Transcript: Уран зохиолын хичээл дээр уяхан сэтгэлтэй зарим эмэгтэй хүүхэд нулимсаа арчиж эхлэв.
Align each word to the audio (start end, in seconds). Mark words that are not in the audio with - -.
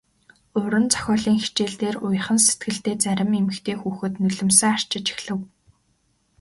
Уран 0.59 0.85
зохиолын 0.93 1.37
хичээл 1.43 1.75
дээр 1.81 1.95
уяхан 2.05 2.39
сэтгэлтэй 2.45 2.95
зарим 3.03 3.31
эмэгтэй 3.39 3.75
хүүхэд 3.79 4.13
нулимсаа 4.21 4.71
арчиж 4.75 5.05
эхлэв. 5.13 5.39